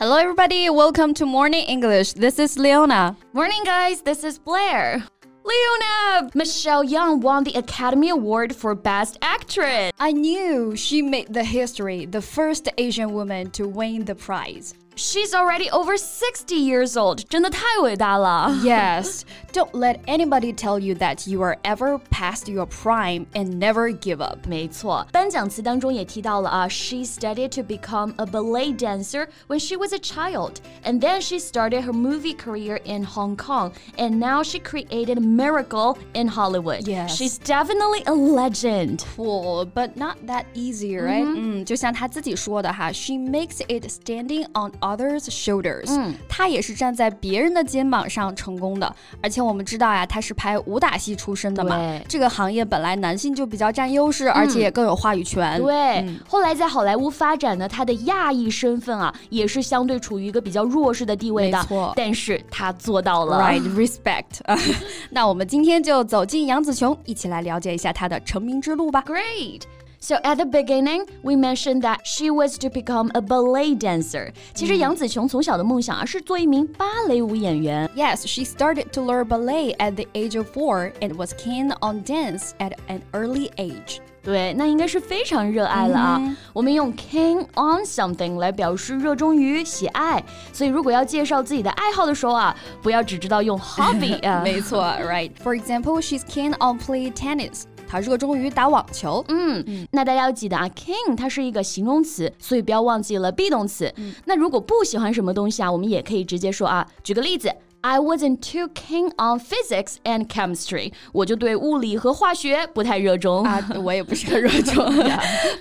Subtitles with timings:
[0.00, 0.70] Hello, everybody.
[0.70, 2.14] Welcome to Morning English.
[2.14, 3.18] This is Leona.
[3.34, 4.00] Morning, guys.
[4.00, 5.04] This is Blair.
[5.44, 6.30] Leona!
[6.34, 9.92] Michelle Yeoh won the Academy Award for Best Actress.
[10.00, 15.33] I knew she made the history, the first Asian woman to win the prize She's
[15.33, 17.21] already over 60 years old.
[17.27, 18.49] 真的太伟大了.
[18.63, 19.23] Yes.
[19.51, 24.21] Don't let anybody tell you that you are ever past your prime and never give
[24.21, 24.47] up.
[24.47, 31.39] 没错，颁奖词当中也提到了啊，She studied to become a ballet dancer when she was a child, and then she
[31.39, 36.87] started her movie career in Hong Kong, and now she created a miracle in Hollywood.
[36.87, 37.17] Yes.
[37.17, 39.03] She's definitely a legend.
[39.17, 41.25] Cool, but not that easy, right?
[41.25, 45.86] 嗯，就像她自己说的哈，She makes it standing on others' shoulders。
[45.88, 55.60] 嗯，他也是站在别人的肩膀上成功的，而且我们知道呀，他是拍武打戏出身的嘛，这个行业本来男性就比较占优势，而且也更有话语权。
[55.60, 61.58] 对，后来在好莱坞发展呢，他的亚裔身份啊，也是相对处于一个比较弱势的地位的。
[61.58, 63.38] 没错，但是他做到了。
[63.40, 64.40] Right, respect。
[65.10, 69.02] 那我们今天就走进杨紫琼，一起来了解一下她的成名之路吧。
[69.06, 69.62] Great.
[69.99, 74.31] So at the beginning, we mentioned that she was to become a ballet dancer.
[74.53, 77.89] 其实杨紫琼从小的梦想啊是做一名芭蕾舞演员。
[77.95, 82.03] Yes, she started to learn ballet at the age of four and was keen on
[82.03, 83.97] dance at an early age.
[84.21, 86.37] 对，那应该是非常热爱了啊。
[86.53, 90.23] 我们用 keen on something 来表示热衷于、喜爱。
[90.53, 94.41] 所以如果要介绍自己的爱好的时候啊，不要只知道用 hobby 啊。
[94.43, 95.31] 没错，right.
[95.43, 97.63] For example, she's keen on play tennis.
[97.90, 99.24] 她热衷于打网球。
[99.28, 103.92] 嗯，那大家要记得啊，king 它是一个形容词，所以不要忘记了 be 动词。
[104.26, 106.86] 那如果不喜欢什么东西啊，我们也可以直接说啊。
[107.02, 107.52] 举个例子。
[107.81, 110.91] I wasn't too keen on physics and chemistry.
[111.11, 114.83] 我就对物理和化学不太热衷啊，我也不是很热衷。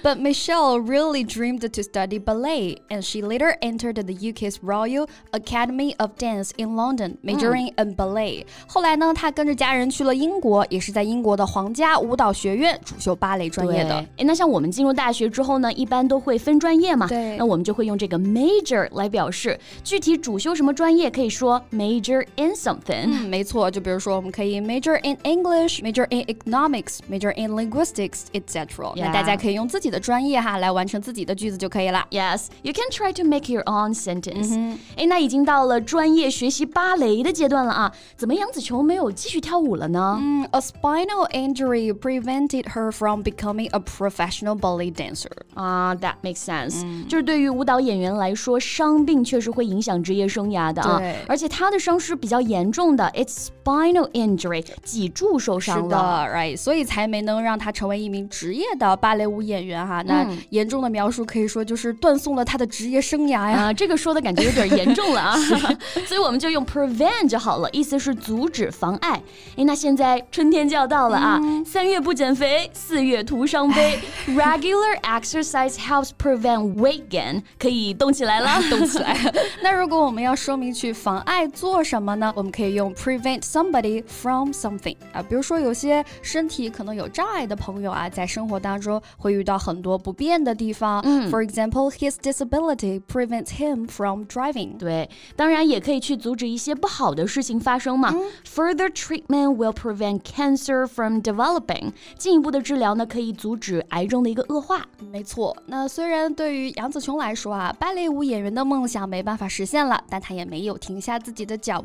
[0.02, 5.94] But Michelle really dreamed to study ballet, and she later entered the UK's Royal Academy
[5.98, 8.47] of Dance in London, majoring in ballet.
[8.66, 13.97] 后来呢，她跟着家人去了英国，也是在英国的皇家舞蹈学院主修芭蕾专业的。
[13.97, 17.06] 哎，那像我们进入大学之后呢，一般都会分专业嘛。
[17.06, 17.37] 对。
[17.37, 23.06] 那我们就会用这个 major 来表示，具体主修什么专业，可以说 major in something。
[23.06, 23.70] 嗯，没错。
[23.70, 28.66] 就比如说，我们可以 major in English, major in economics, major in linguistics, etc.
[28.94, 29.06] Yeah.
[29.06, 32.06] 那大家可以用自己的专业哈来完成自己的句子就可以了。
[32.10, 34.54] Yes, you can try to make your own sentence.
[34.97, 40.19] 哎、那已经到了专业学习芭蕾的阶段了啊，怎么杨紫琼没有继续跳舞了呢？
[40.20, 45.31] 嗯，a spinal injury prevented her from becoming a professional ballet dancer.
[45.54, 50.98] 啊、t h a t makes sense、就是对于舞蹈演员来说，伤病确实会影响职业生涯的啊。
[50.98, 56.27] 对而且她的伤 是比较严重的，it's spinal injury，脊柱受伤是的了。
[56.33, 60.01] ，right，所以才没能让他成为一名职业的芭蕾舞演员哈。
[60.03, 63.59] 那严重的描述可以说就是断送了他的职业生涯呀。
[63.59, 65.35] 啊，这个说的感觉有点严重了啊，
[66.07, 69.21] 所以我们就用 prevent 就好了，意思是阻止、妨碍。
[69.57, 73.99] 哎，那现在春天就要到了啊，三月不减肥，四月徒伤悲。
[74.29, 79.17] Regular exercise helps prevent weight gain，可以动起来了，动起来。
[79.61, 82.31] 那如果我们要说明去妨碍做什么呢？
[82.35, 91.01] 我们可以用 prevent somebody from something 啊，比如说有些身体可能有障碍的朋友啊，在生活当中会遇到很多不便的地方。
[91.03, 94.78] 嗯 For example, his disability prevents him from driving.
[94.78, 98.13] 对，当然也可以去阻止一些不好的事情发生嘛。
[98.45, 101.94] Further treatment will prevent cancer from developing。
[102.19, 104.85] 进一步的治疗呢，可以阻止癌症的一个恶化。
[105.11, 111.78] 没错，那虽然对于杨紫琼来说啊，芭蕾舞演员的梦想没办法实现了，但她也没有停下自己的脚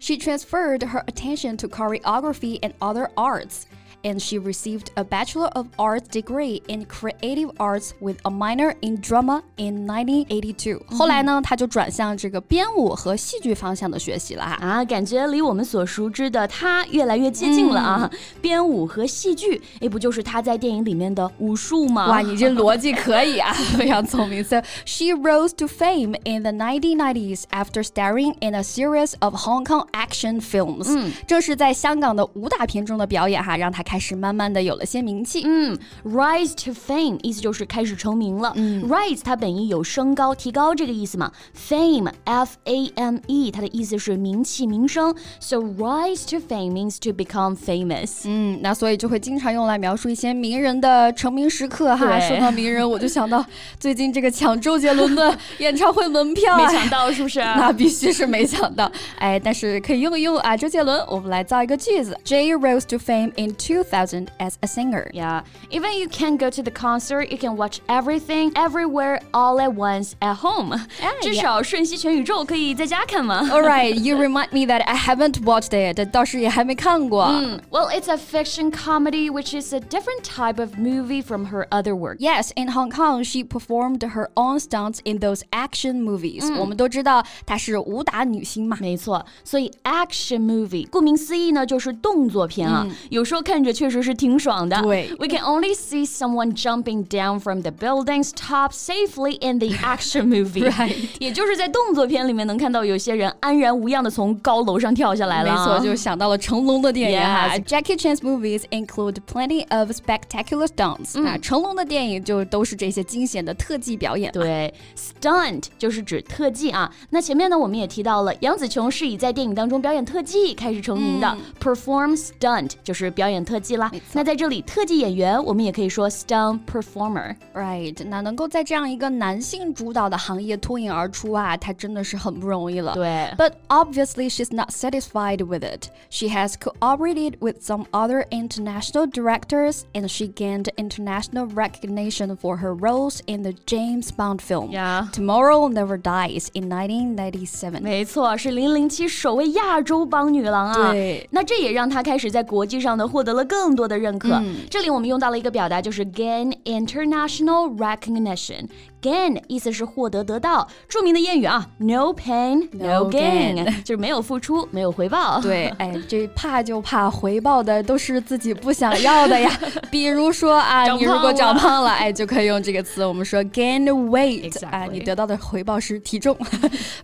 [0.00, 3.66] ，She transferred her attention to choreography and other arts
[4.05, 8.99] And she received a Bachelor of Arts degree in Creative Arts with a minor in
[8.99, 10.81] drama in 1982。
[10.89, 14.57] 后来呢，她就转向这个编舞和戏剧方向的学习了哈。
[14.59, 18.11] 啊，感觉离我们所熟知的他越来越接近了啊！
[18.41, 22.07] 编舞和戏剧，哎，不就是他在电影里面的武术吗？
[22.07, 24.43] 哇，你这逻辑可以啊，非常聪明。
[24.43, 29.87] So she rose to fame in the 1990s after starring in a series of Hong Kong
[29.91, 30.87] action films。
[30.87, 35.42] 嗯，正是在香港的武打片中的表演哈，让她开 始慢慢的有了些名气。
[35.44, 38.52] 嗯，rise to fame 意思就是开始成名了。
[38.56, 41.32] 嗯，rise 它本意有升高、提高这个意思嘛。
[41.56, 45.14] fame f a m e 它的意思是名气、名声。
[45.40, 48.22] So rise to fame means to become famous。
[48.24, 52.18] 嗯，那所以就会经常用来描述一些名人的成名时刻哈。
[52.20, 53.44] 说到名人，我就想到
[53.78, 57.40] 最近这个抢周杰伦的 演唱会门票、啊，没抢到是不是？
[57.56, 58.90] 那必须是没抢到。
[59.18, 62.18] 哎，但是可以用一用啊，周杰伦，我们来造一个句子。
[62.24, 65.09] Jay rose to fame in 2000 as a singer.
[65.13, 69.73] Yeah, even you can't go to the concert, you can watch everything, everywhere, all at
[69.73, 70.79] once at home.
[71.21, 73.41] 至少瞬息全宇宙可以在家看嘛。
[73.49, 75.99] All right, you remind me that I haven't watched it.
[76.11, 77.25] 倒是也还没看过。
[77.25, 82.17] 嗯，Well, it's a fiction comedy, which is a different type of movie from her other work.
[82.19, 86.51] Yes, in Hong Kong, she performed her own stunts in those action movies.
[86.59, 88.77] 我们都知道她是武打女星嘛。
[88.79, 92.85] 没错，所以 action movie 顾名思义呢，就是动作片啊。
[93.09, 94.81] 有时候看 着确实是挺爽的。
[94.81, 100.71] 对，We can only see someone jumping down from the building's top safely in the action movie。
[101.19, 105.51] 也就是在动作片里面能看到有些人安然无恙的从高楼上跳下来了。
[105.51, 107.57] 没错，就想到了成龙的电影哈。
[107.59, 111.21] Jackie Chan's movies include plenty of spectacular stunts。
[111.25, 114.31] 啊，成龙的电影就都是这些惊险的特技表演。
[114.31, 116.91] 对，stunt 就是指特技啊。
[117.11, 123.91] 那前面呢，我们也提到了杨紫琼是以在电影当中表演特技开始成名的，perform stunt 就是表演特 技啦。
[124.13, 127.95] 那在这里，特技演员我们也可以说 stunt performer，right？
[128.07, 132.93] 那能够在这样一个男性主导的行业脱颖而出啊，他真的是很不容易了。
[132.93, 135.89] 对，But obviously she's not satisfied with it.
[136.09, 142.73] She has cooperated with some other international directors, and she gained international recognition for her
[142.73, 145.07] roles in the James Bond film yeah.
[145.11, 147.81] Tomorrow Never Dies in 1997.
[147.81, 150.91] 没错，是零零七首位亚洲帮女郎啊。
[150.91, 154.34] 对，那这也让她开始在国际上呢获得了 更多的认可。
[154.34, 158.66] 嗯、这里我们用到了一个表达，就是 gain international recognition。
[159.02, 165.40] gain 意思是获得得到，著名的谚语啊，no pain no gain， 就是没有付出没有回报。
[165.40, 169.48] 对， 哎，这怕就怕回报的都是自己不想要的呀。
[169.92, 176.36] 比如说啊，你如果长胖了，哎，就可以用这个词，我们说 gain weight，啊，你得到的回报是体重。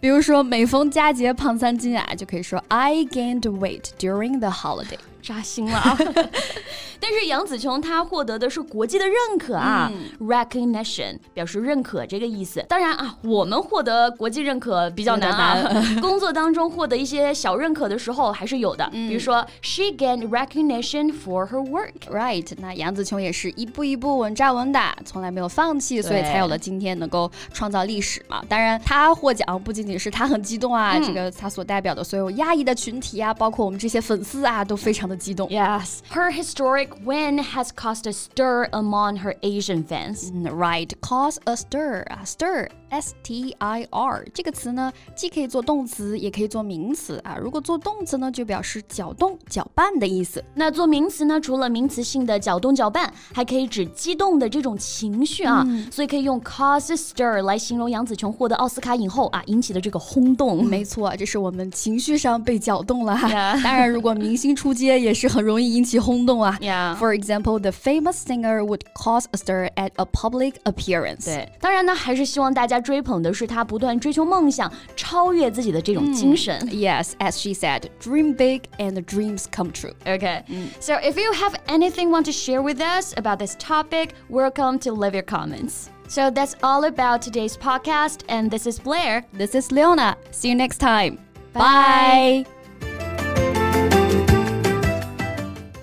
[0.00, 4.98] 比如说每逢佳节胖三斤啊，就可以说 I gained weight during the holiday。
[5.22, 5.96] 扎心了啊！
[6.98, 12.64] 但是杨紫琼她获得的是国际的认可啊、嗯、，recognition 表示认可这个意思。
[12.68, 15.68] 当然啊，我们获得国际认可比较难啊。
[16.00, 22.46] 工作当中获得一些小认可的时候还是有的，嗯、比如说 she gained recognition for her work，right？
[22.58, 28.44] 那杨紫琼也是一步一步稳扎稳打，从来没有放弃，所以才有了今天能够创造历史嘛。
[28.48, 35.48] 当然，她获奖不仅仅是她很激动啊，嗯、这个她所代表的所有亚裔的群体啊，包括我们这些粉丝啊，都非常的激动。
[35.48, 40.30] Yes, her historic win has caused a stir among her Asian fans.
[40.30, 42.04] Mm, right, cause a stir.
[42.10, 47.38] A stir S T I R 这个词呢，既可以做动词，也可以做名词啊。
[47.40, 50.44] 如果做动词呢，就表示搅动、搅拌的意思。
[50.54, 55.64] 那做名词呢，除了名词性的搅动、搅拌，还可以指激动的这种情绪啊。
[55.66, 60.62] 嗯、所以可以用 cause a stir 来形容杨紫琼获得奥斯卡影后啊引起的这个轰动。
[60.62, 63.18] 没错，这是我们情绪上被搅动了.
[63.62, 66.58] 当然，如果明星出街，也是很容易引起轰动啊。
[66.60, 66.94] Yeah.
[66.96, 71.24] For example, the famous singer would cause a stir at a public appearance.
[71.24, 76.59] 对，当然呢，还是希望大家追捧的是她不断追求梦想、超越自己的这种精神。
[76.61, 79.93] Mm, yes, as she said, dream big and dreams come true.
[80.05, 80.69] Okay, mm.
[80.79, 84.93] so if you have anything want to share with us about this topic, welcome to
[84.93, 85.89] leave your comments.
[86.07, 89.25] So that's all about today's podcast, and this is Blair.
[89.33, 90.15] This is Leona.
[90.31, 91.19] See you next time.
[91.53, 92.45] Bye.
[92.45, 92.57] Bye.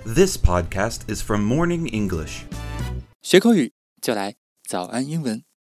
[0.03, 2.45] This podcast is from Morning English.
[3.21, 4.35] 学口语就来
[4.67, 5.45] 早安英文。